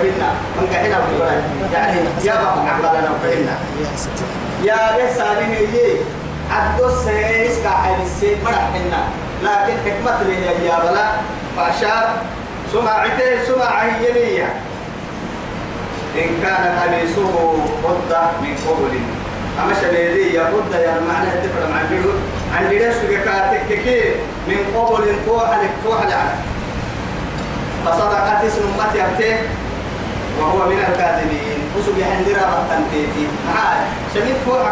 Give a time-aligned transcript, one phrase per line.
[0.00, 3.56] وفهنا من قحنا وفهنا يعني يا بابا عقلنا وفهنا
[4.64, 5.96] يا رسالة هي
[6.50, 9.02] عدو سيس كحل السيد مرحنا
[9.42, 11.06] لكن حكمة لي يا بلا.
[11.56, 12.08] فأشار.
[12.72, 14.48] سمعته سمع يمية
[16.16, 17.52] إن كان قميصه
[17.84, 19.00] قد من قبل.
[19.62, 22.14] أما شبيدي يقول يا معنى الدفر مع البيوت
[22.56, 24.06] عن ليش كاتك
[24.48, 26.34] من قبل فوح لك فوح لك.
[27.86, 29.36] فصدقت اسم أمتي أبتي.
[30.40, 31.60] وهو من الكاذبين.
[31.76, 33.80] وسوق عندنا بطنتيتي معاي.
[34.14, 34.66] شميت فوق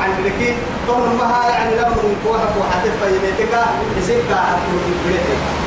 [0.00, 0.54] عن لك
[0.88, 3.54] طول ما يعني لم من فوق فوق حتى يميتك
[3.98, 5.64] يسيبك حتى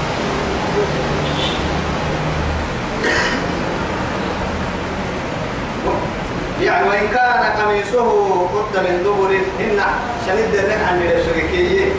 [6.62, 8.10] يعني وإن كان قميصه
[8.54, 9.80] قد من دبر إن
[10.28, 11.92] شديد الرن عن الشركية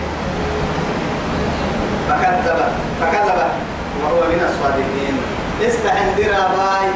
[2.09, 2.59] فكذب.
[3.01, 3.51] فكذب.
[4.03, 5.17] وهو من الصادقين.
[5.69, 6.91] استعن درا باي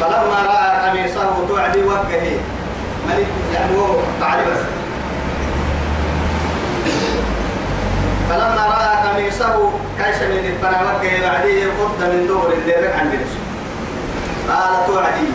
[0.00, 2.40] فلما رأى قميصه تعدي وجهه
[3.08, 4.58] ملك يعني هو تعالي بس
[8.30, 13.38] فلما رأى قميصه كاش من الفنا وجه بعديه قد من دبر اللي عن بنسو
[14.48, 15.28] قال توعدي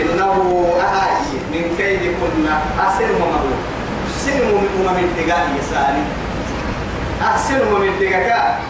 [0.00, 3.54] إنه أهاي من كيد كنا أحسن ممرو
[4.18, 4.38] سن
[4.96, 6.21] من دقاء يسالي
[7.22, 8.60] أحسن من دقاء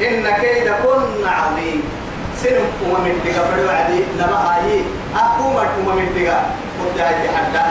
[0.00, 1.82] إن كيد كن عظيم.
[2.42, 2.58] سن
[3.04, 4.84] من دقاء فلوعدي لما هاي
[5.16, 5.56] أقوم
[5.96, 7.64] من دقاء قد هاي حدا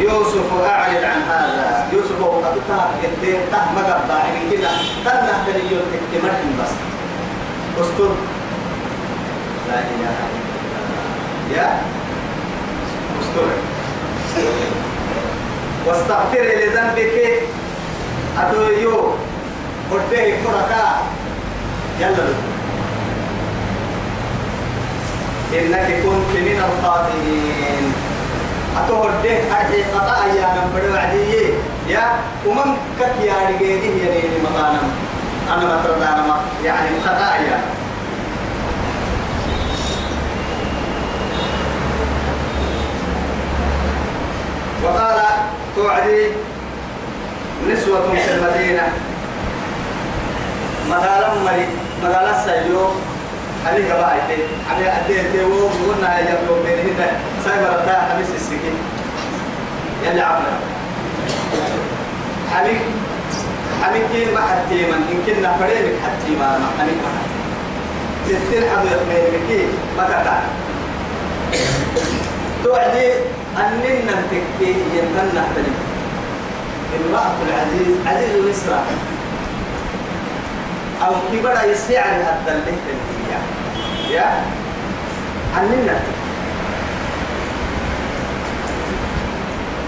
[0.00, 1.86] يوسف أعرض عن هذا.
[1.92, 4.70] يوسف قد تهب قدين ته مقبع من كده.
[5.04, 6.72] تنه تنيو تكتمرهم بس.
[7.80, 8.12] أستر.
[9.68, 11.56] لا إله إلا الله.
[11.56, 11.68] يا.
[13.20, 13.48] أستر.
[15.86, 17.42] واستغفر لذنبك.
[18.38, 19.10] أتويو
[19.92, 21.02] قديه فرقا
[22.00, 22.26] يلا
[25.52, 27.92] إنك كنت من الخاطئين.
[28.76, 29.30] أتوه ده
[29.60, 31.54] أجي قطع يا من بدو عدي
[31.88, 32.04] يا
[32.46, 34.80] ومن كت يا رجيني يا ريني مطانا
[35.48, 37.60] أنا ما ما يعني قطع يا
[44.84, 45.20] وقال
[45.76, 46.26] توعدي
[47.68, 48.82] نسوة في المدينة.
[50.90, 51.66] مقالا مري
[52.02, 52.86] مقالا سيو
[53.66, 54.10] عليك بقى
[54.70, 57.00] علي أديه تيو قلنا يا يبلو بينهن
[57.44, 58.76] سايبر التا حبيس السكين
[60.04, 60.22] يلي
[62.54, 62.80] حبيك
[63.82, 67.12] حبيك كين ما حتى من إن كنا فريمك حتى ما ما حبيك ما
[68.28, 70.38] ستين حبو يخمين بكي ما تقع
[72.64, 73.10] توعدي
[73.58, 75.74] أننا تكي يمكن نحترم
[76.94, 78.74] امرأة العزيز عزيز مصر.
[81.06, 83.40] أو كبر يسيع لهذا اللي تنفيها
[84.10, 84.42] يا؟
[85.60, 86.00] أننا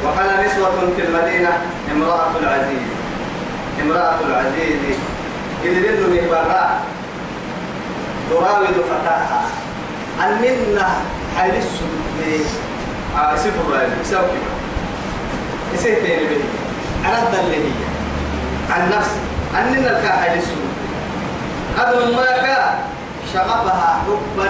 [0.05, 1.59] وقال نسوة في المدينة
[1.93, 2.89] امرأة العزيز.
[3.83, 4.97] امرأة العزيز.
[5.65, 6.81] إذ من براء
[8.31, 9.43] تراود فتاها.
[10.21, 10.89] أننا
[11.39, 12.47] حيل السجود
[13.37, 14.57] سفر رأي يساوي كما
[15.75, 16.41] يسيه تاني به
[17.09, 17.71] أرد اللي هي
[18.71, 19.21] عن نفسي
[19.55, 20.71] أننا الكا حيل السجود
[21.79, 22.79] أدم ما كا
[23.33, 24.49] شغفها حبا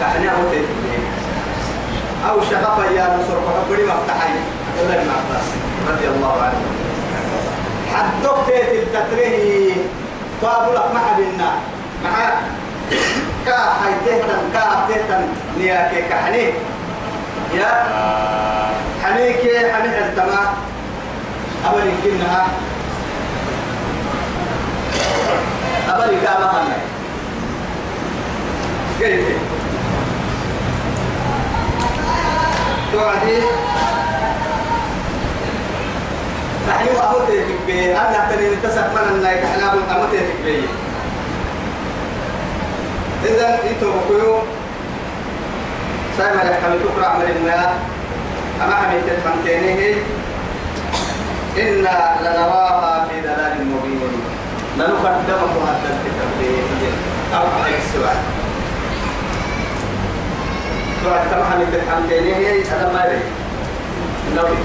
[0.00, 0.64] كأنها وتيت
[2.30, 4.32] أو شغفها يا نصر فحبري مفتحي
[4.80, 5.46] الله ابن عباس
[5.88, 6.60] رضي الله عنه
[7.94, 9.74] حدوك تيت التتريه
[10.42, 11.50] باب لك ما حبنا
[12.04, 12.30] مع
[13.46, 15.28] كا حيتهتن كا حيتهتن
[15.58, 16.52] نياكي كحني
[17.54, 17.84] يا
[19.04, 19.40] حنيك
[19.72, 20.54] حني التما.
[21.66, 22.46] أبل يمكنها.
[25.88, 26.64] أبل يكامها
[29.00, 29.38] كيف؟
[32.92, 33.42] توعدي.
[36.68, 40.62] نحن أمتي في بي أنا تني نتسق من النايك أنا أمتي في بي
[43.24, 44.38] إذا إنتو بقيو
[46.18, 47.78] سايما يحكم تقرأ عمل الماء
[48.64, 49.96] أما حميت الخمتينه
[51.58, 54.12] إنا لنراها في دلال مبين.
[54.76, 56.30] لنقدمه هذا الكتاب
[57.34, 58.18] أو على السؤال.
[61.06, 63.22] بعد كم حميت الخمتينه هذا ما يريد.
[64.32, 64.58] نبي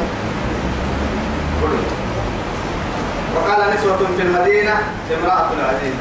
[3.35, 4.75] وقال نسوة في المدينة
[5.21, 5.93] امرأة العزيز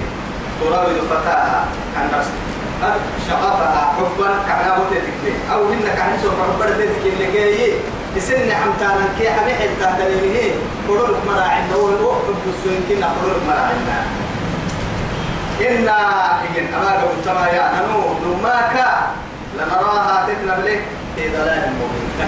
[0.60, 1.64] تراود فتاها
[1.96, 2.41] عن نفسها.
[3.28, 7.72] شغفها حبا كعنا بوتيتك أو إنك عن سوف حبا تتك اللي جاي
[8.16, 10.52] يسن حمتانا كي حمي حتى تلميه
[10.88, 13.98] فرور مراعنا وحب السوين كنا فرور مراعنا
[15.60, 15.98] إنا
[16.58, 17.46] إن أما قلت ما
[18.26, 18.84] نماك
[19.56, 20.80] لنراها له
[21.16, 22.26] في ضلال مبين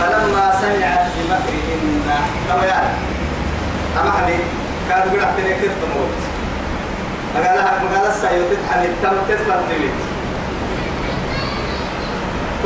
[0.00, 2.10] فلما سمعت بمكرهن
[2.48, 2.94] كما يعني
[4.00, 4.36] أما حبي
[4.88, 6.29] كانوا يقول أحتني كيف تموت
[7.34, 9.98] قال لها قال السيد تتحل التم تتفل تلت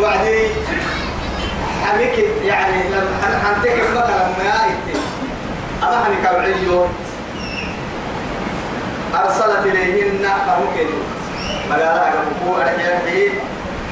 [0.02, 0.48] وعدي
[1.84, 4.98] حميك يعني لما حنتك مثلا ما يأتي
[5.82, 6.86] أما حمي كوعيو
[9.14, 10.88] أرسلت إليهن فممكن.
[11.70, 13.30] قال لها قبو أرحيه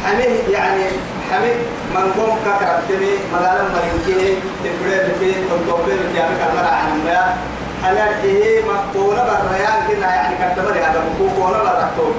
[0.06, 0.84] حميه يعني
[1.32, 1.52] حمي
[1.94, 7.34] من قوم كثرة تمي مدالا مرينكي تبري بفين تنطبي بكيامي كالمرا عن المياه.
[7.82, 12.14] حلال إيه مقونا بريان كنا يعني كتبري هذا مقونا برتوب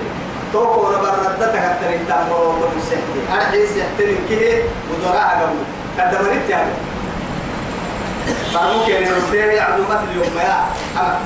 [0.53, 5.55] تو كونا برد تكتر التامر وتمسحتي أرحي سحتني كيه ودراء قبل
[5.97, 6.73] كتبري تيامي
[8.53, 10.65] فممكن يرسل يعدو مثل يوم يا
[10.97, 11.19] أما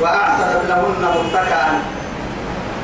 [0.00, 1.82] وأعتدت لهن متكئا.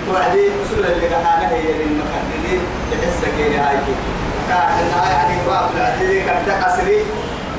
[0.06, 2.60] توعدي أصول اللي قاعدة هي المخدرين
[2.90, 3.76] تحس كيني هاي
[4.48, 6.44] كان هاي يعني وقت العديد كان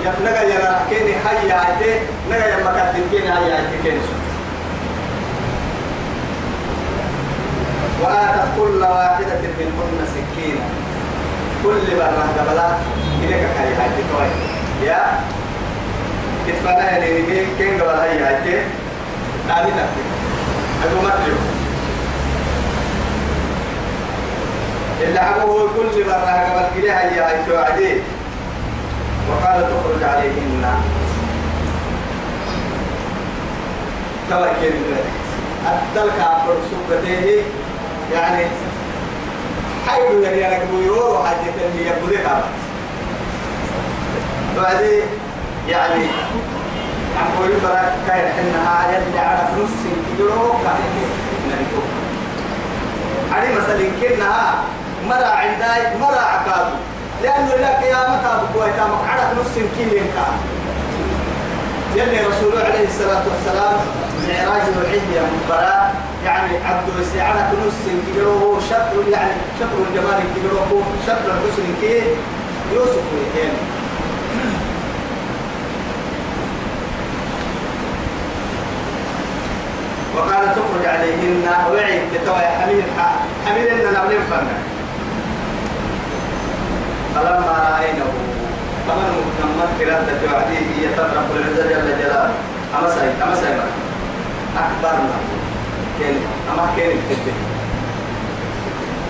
[0.06, 2.00] تقصري يبنغا يرى كيني هاي عايتي
[2.30, 4.00] نغا يما كدن كيني هاي عايتي كيني
[8.02, 10.66] وآتت كل واحدة منهن سكينة.
[11.64, 12.78] كل مرة قبلات
[13.24, 14.28] إليك هاي عايتي كوي.
[14.88, 15.20] يا؟
[16.48, 17.26] كتفانا يعني
[17.58, 18.64] كين قبل هاي عايتي
[19.48, 20.04] نادي نفسي
[20.84, 21.38] أدو مطلب.
[25.02, 28.02] اللي عمه كل مرة قبل كده هيا هيتو عدي
[29.30, 30.66] وقال تخرج عليهن.
[34.30, 34.76] توكل
[35.66, 37.44] أدلك عبر سبته
[38.14, 38.46] يعني
[39.88, 42.26] حيو يعني أنا كبيرو حاجة اللي يبدك
[44.58, 45.04] بعدين
[45.70, 46.06] يعني
[47.20, 49.70] عم بقول براك كاين حنا يلي على فلوس
[50.18, 50.78] كيلو كان
[51.48, 51.82] نريكو
[53.32, 54.54] علي مثلا كنا
[55.08, 56.68] مرا عندي مرا عكاد
[57.24, 59.15] لأنه لا قيامة أبوه يتامك على
[59.46, 60.38] نص كيلين كان
[61.96, 63.78] يلي رسول عليه الصلاة والسلام
[64.28, 65.92] معراج الوحيد يا مباراة
[66.26, 67.74] يعني عبد على نص
[68.14, 72.02] كيلو هو شطر يعني شطر الجمال كيلو هو شطر الحسن كي
[72.74, 73.04] يوسف
[73.38, 73.58] يعني
[80.16, 82.84] وقال تخرج عليهن وعيد تتوى حميل
[83.46, 84.58] حميل إن نبلين فنا
[87.16, 88.25] فلما رأينه
[88.88, 89.10] فمن
[89.42, 92.34] نمت كرادة وعديه يترب العزة جل جلاله.
[92.80, 93.54] أما ساي أما ساي
[94.58, 95.18] أكبرنا
[96.00, 96.16] كين
[96.52, 97.38] أما كتبه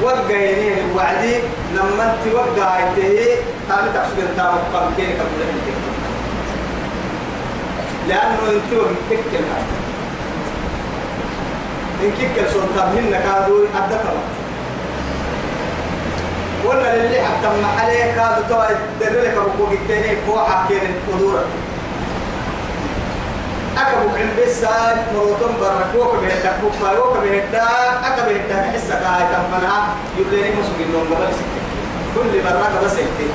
[0.03, 1.35] وقعيني وعدي.
[1.75, 3.27] نمت وقعيته
[3.69, 5.47] تامي تقصد انت مقام كين كبير
[8.07, 9.61] لأنه انت وقتك كلها
[12.03, 14.13] إن كيك سلطان هن كادوا أدتها
[16.65, 18.65] ولا للي حتى ما عليه كادوا توا
[18.99, 20.81] درلك أبوك التاني فوحة كين
[21.13, 21.43] قدورة
[23.77, 27.61] أكبو عند بسان مروتون بركوك بهدك بوكا يوك بهدك
[28.05, 29.87] أكبو بهدك حسك هاي تنفنها.
[30.19, 31.65] يبليني مسوكين نوم قبل سكتك
[32.15, 33.31] كل برا قبل سكتك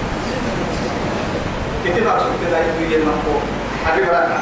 [1.85, 3.40] كتب عشان كده يبقى المحبوب
[3.87, 4.38] حبيب ركع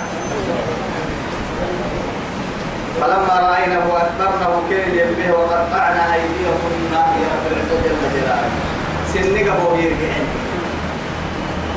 [3.00, 8.67] فلما رأينه أكبرنه كيل يبه وقطعنا أيديهن يا رب العزة جل جلاله
[9.14, 10.26] سنك أبو يرجعين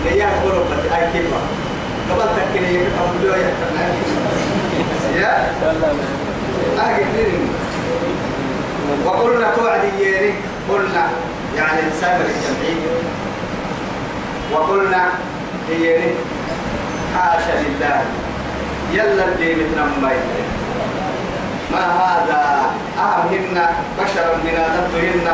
[0.06, 1.42] ليا قولوا بس أي كلمة
[2.10, 3.34] قبل تكني أبو لو
[5.16, 5.52] يا
[6.80, 7.06] أهل
[9.06, 10.34] وقلنا توعدي
[10.70, 11.10] قلنا
[11.58, 12.80] يعني سامر الجمعين
[14.54, 15.04] وقلنا
[15.70, 16.00] هي
[17.16, 18.02] حاشا لله۔
[18.94, 20.16] يلا الدين تنمي
[21.72, 23.58] ما هذا؟ أهمهن
[24.00, 25.28] بشرا من آدمتهن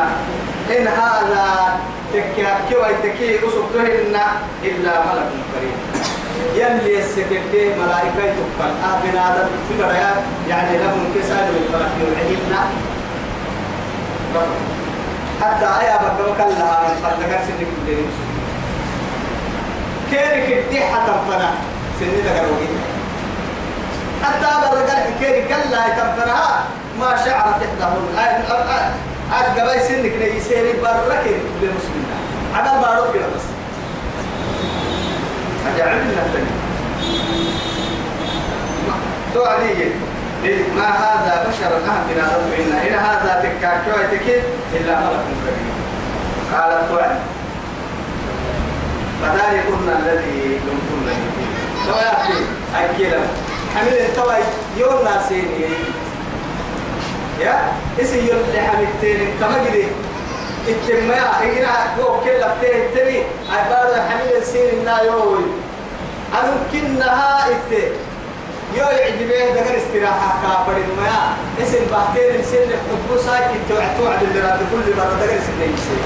[0.76, 1.76] إن هذا
[2.12, 4.16] تكي ويتكي أسبتهن
[4.64, 5.78] إلا ملك كريم.
[6.54, 9.74] يلي السكتة ملائكة تقبل آه بن آدم في
[10.48, 12.62] يعني لهم كسال من فرح يوعدنا
[15.42, 18.10] حتى آية بقى لها من فلتكر سنك الدين
[20.10, 21.50] كيرك الدحة تنفنا
[22.00, 22.68] سنة تقروي
[24.24, 26.64] حتى برقل كيري كلا تنفنها
[27.00, 29.07] ما شعرت إحداهن.
[29.32, 31.24] قبل سنك نيسيري برك
[31.62, 32.06] للمسلمين
[32.54, 33.44] عمل ما روح بس.
[35.74, 36.50] أجعلنا الثاني.
[39.34, 39.74] توعدي
[40.76, 44.42] ما هذا بشر أهم من هذا إن إن هذا تكاكوا تكيد
[44.74, 45.72] إلا ملك كريم
[46.52, 47.18] قالت وعد
[49.22, 51.20] فذلكن الذي لمتن
[51.86, 52.44] سواء يأتي
[52.94, 53.20] أكيلا
[53.74, 54.34] حمل انتوى
[54.76, 55.66] يوم ناسيني.
[57.40, 59.84] يا اسي يوم اللي حملتين كما جدي
[60.68, 65.44] التماع إجنا هو كل فتيه التني عبارة حمل السين النا يوي
[66.32, 67.72] أنا كنها إت
[68.76, 74.58] يو يعجبه دقر استراحة كافر ما اسم بحتين السن حبو ساي توعد توعد اللي راد
[74.58, 75.98] كل مرة دقر سن يسي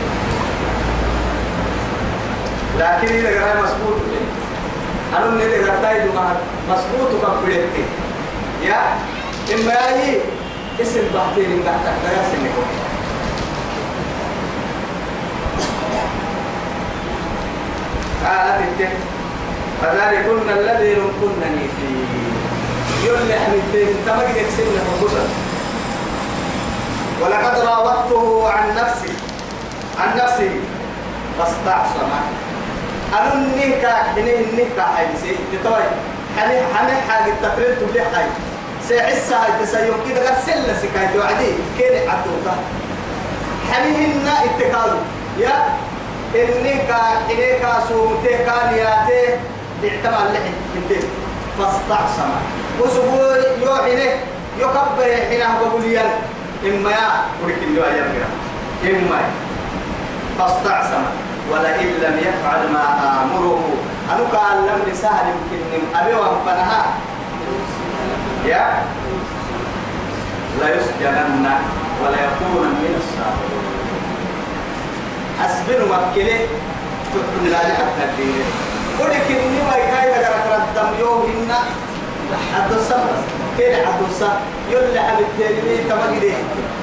[2.78, 3.96] لكن إذا قرأ مسبوط
[5.16, 6.10] أنا من إذا قرأ تايدو
[6.70, 7.84] مسبوط كبريتي
[8.64, 8.80] يا
[9.54, 10.18] إما يجي
[10.80, 12.64] اسم بحتين إن تحت دقر سن يكون
[18.24, 18.92] قالت التك
[19.82, 22.22] فذلكن الذي لمكنني فيه.
[23.06, 25.28] يولي حمدين تمجد يكسبنا فقصا
[27.20, 29.12] ولقد راودته عن نفسي
[29.98, 30.50] عن نفسي
[31.38, 32.10] فاستعصم
[33.12, 35.82] أنا النهكا حينه النهكا حي سي تتوي
[36.38, 38.24] حني حني حاجة تفرنت بلي حي
[38.88, 41.52] سيعسى هاي تسيوم كده قد سلة سكاية وعدي.
[41.78, 42.54] كيني عدوتا.
[43.72, 44.98] حنيهن اتكالو.
[45.38, 45.56] يا
[46.34, 49.38] إني كا إني كا سومته كان ياته
[49.84, 51.02] اعتمد لحد كنتين
[51.58, 52.30] فاستعصم.
[52.80, 54.10] وسبوع يوحنه
[54.58, 56.04] يكبر حينه بقوليا
[56.64, 57.08] إما يا
[57.44, 58.12] ولكن لو أيام
[58.84, 59.20] إما.
[60.38, 61.04] فاستعصم.
[61.52, 62.84] ولئن لم يفعل ما
[63.22, 63.64] آمره.
[64.10, 66.86] أنا قال لم سهل يمكن أبي وأنفنها.
[68.46, 68.82] يا
[70.60, 71.46] لا يسجنن
[72.02, 73.72] ولا يكون من الصابرين
[75.44, 76.38] أسبر مكلة
[77.12, 78.44] تكون لا حتى الدين
[79.00, 80.38] ولكن ما يكاي لغا
[80.74, 81.52] تردم يوم إن
[82.54, 83.14] حد الصبر
[83.58, 86.34] كيف حد الصبر يلا حد التاني تمجد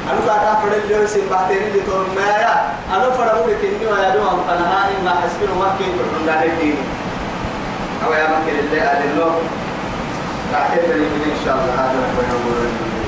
[0.09, 4.09] أنا كاكا فرد اللي يسين بعدين اللي تقول ما يا أنا فرد لك إني ويا
[4.15, 6.75] دوم فنها إما أسبر مكلة تكون لا الدين
[8.05, 9.31] أو يا مكلة اللي أدلو
[10.53, 11.73] تبني إن شاء الله.
[11.73, 11.99] هذا
[12.33, 12.98] هو